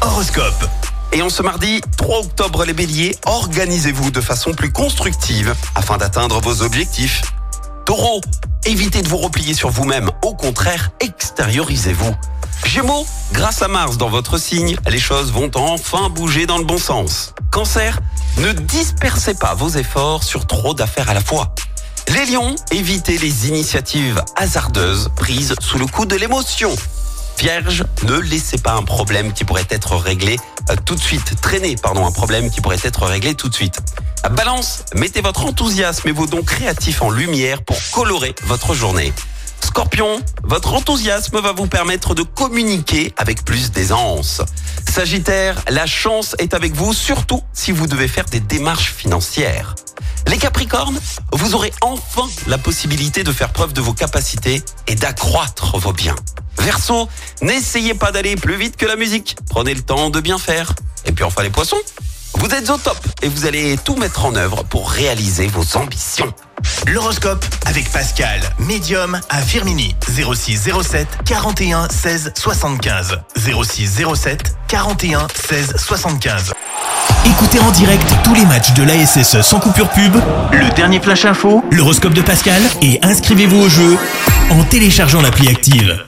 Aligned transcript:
Horoscope. 0.00 0.68
Et 1.12 1.22
en 1.22 1.28
ce 1.28 1.40
mardi 1.40 1.80
3 1.96 2.20
octobre, 2.20 2.64
les 2.64 2.72
béliers, 2.72 3.16
organisez-vous 3.24 4.10
de 4.10 4.20
façon 4.20 4.52
plus 4.52 4.72
constructive 4.72 5.54
afin 5.76 5.96
d'atteindre 5.96 6.40
vos 6.40 6.62
objectifs. 6.62 7.22
Taureau, 7.86 8.20
évitez 8.64 9.00
de 9.00 9.08
vous 9.08 9.18
replier 9.18 9.54
sur 9.54 9.70
vous-même. 9.70 10.10
Au 10.22 10.34
contraire, 10.34 10.90
extériorisez-vous. 10.98 12.16
Gémeaux, 12.66 13.06
grâce 13.32 13.62
à 13.62 13.68
Mars 13.68 13.96
dans 13.96 14.08
votre 14.08 14.38
signe, 14.38 14.76
les 14.88 14.98
choses 14.98 15.30
vont 15.30 15.52
enfin 15.54 16.08
bouger 16.08 16.46
dans 16.46 16.58
le 16.58 16.64
bon 16.64 16.78
sens. 16.78 17.32
Cancer, 17.52 18.00
ne 18.38 18.50
dispersez 18.50 19.34
pas 19.34 19.54
vos 19.54 19.68
efforts 19.68 20.24
sur 20.24 20.48
trop 20.48 20.74
d'affaires 20.74 21.10
à 21.10 21.14
la 21.14 21.22
fois. 21.22 21.54
Les 22.08 22.26
lions, 22.26 22.56
évitez 22.72 23.18
les 23.18 23.46
initiatives 23.46 24.20
hasardeuses 24.34 25.10
prises 25.14 25.54
sous 25.60 25.78
le 25.78 25.86
coup 25.86 26.06
de 26.06 26.16
l'émotion. 26.16 26.74
Vierge, 27.44 27.84
ne 28.04 28.16
laissez 28.16 28.56
pas 28.56 28.72
un 28.72 28.84
problème 28.84 29.34
qui 29.34 29.44
pourrait 29.44 29.66
être 29.68 29.96
réglé 29.96 30.38
euh, 30.70 30.76
tout 30.82 30.94
de 30.94 31.00
suite. 31.00 31.38
Traînez, 31.42 31.76
pardon, 31.76 32.06
un 32.06 32.10
problème 32.10 32.50
qui 32.50 32.62
pourrait 32.62 32.78
être 32.82 33.04
réglé 33.04 33.34
tout 33.34 33.50
de 33.50 33.54
suite. 33.54 33.80
Balance, 34.30 34.86
mettez 34.94 35.20
votre 35.20 35.44
enthousiasme 35.44 36.08
et 36.08 36.12
vos 36.12 36.24
dons 36.24 36.42
créatifs 36.42 37.02
en 37.02 37.10
lumière 37.10 37.62
pour 37.62 37.76
colorer 37.92 38.34
votre 38.44 38.72
journée. 38.72 39.12
Scorpion, 39.60 40.22
votre 40.42 40.72
enthousiasme 40.72 41.38
va 41.38 41.52
vous 41.52 41.66
permettre 41.66 42.14
de 42.14 42.22
communiquer 42.22 43.12
avec 43.18 43.44
plus 43.44 43.72
d'aisance. 43.72 44.40
Sagittaire, 44.90 45.62
la 45.68 45.84
chance 45.84 46.34
est 46.38 46.54
avec 46.54 46.74
vous, 46.74 46.94
surtout 46.94 47.42
si 47.52 47.72
vous 47.72 47.86
devez 47.86 48.08
faire 48.08 48.24
des 48.24 48.40
démarches 48.40 48.94
financières. 48.94 49.74
Les 50.28 50.38
Capricornes, 50.38 50.98
vous 51.34 51.54
aurez 51.54 51.74
enfin 51.82 52.26
la 52.46 52.56
possibilité 52.56 53.22
de 53.22 53.32
faire 53.32 53.52
preuve 53.52 53.74
de 53.74 53.82
vos 53.82 53.92
capacités 53.92 54.62
et 54.86 54.94
d'accroître 54.94 55.76
vos 55.76 55.92
biens. 55.92 56.16
Verseau, 56.58 57.08
n'essayez 57.42 57.94
pas 57.94 58.12
d'aller 58.12 58.36
plus 58.36 58.56
vite 58.56 58.76
que 58.76 58.86
la 58.86 58.96
musique. 58.96 59.36
Prenez 59.50 59.74
le 59.74 59.82
temps 59.82 60.10
de 60.10 60.20
bien 60.20 60.38
faire. 60.38 60.72
Et 61.06 61.12
puis 61.12 61.24
enfin 61.24 61.42
les 61.42 61.50
poissons, 61.50 61.76
vous 62.34 62.48
êtes 62.48 62.68
au 62.70 62.76
top 62.76 62.98
et 63.22 63.28
vous 63.28 63.46
allez 63.46 63.76
tout 63.84 63.96
mettre 63.96 64.24
en 64.24 64.34
œuvre 64.34 64.64
pour 64.64 64.90
réaliser 64.90 65.46
vos 65.46 65.76
ambitions. 65.76 66.32
L'horoscope 66.86 67.44
avec 67.66 67.90
Pascal, 67.90 68.40
médium 68.58 69.20
à 69.28 69.40
Firmini. 69.40 69.94
06 70.06 70.70
07 70.82 71.06
41 71.24 71.88
16 71.88 72.32
75. 72.34 73.20
06 73.36 74.02
07 74.14 74.56
41 74.68 75.26
16 75.34 75.74
75. 75.76 76.52
Écoutez 77.26 77.60
en 77.60 77.70
direct 77.70 78.06
tous 78.22 78.34
les 78.34 78.44
matchs 78.46 78.72
de 78.74 78.82
l'ASSE 78.82 79.40
sans 79.42 79.60
coupure 79.60 79.90
pub, 79.90 80.14
le 80.52 80.74
dernier 80.74 81.00
flash 81.00 81.24
info, 81.24 81.64
l'horoscope 81.70 82.14
de 82.14 82.22
Pascal 82.22 82.62
et 82.82 82.98
inscrivez-vous 83.02 83.60
au 83.60 83.68
jeu 83.68 83.96
en 84.50 84.64
téléchargeant 84.64 85.22
l'appli 85.22 85.48
active. 85.48 86.04